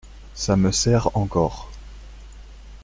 [0.35, 1.69] Ca me serre encore…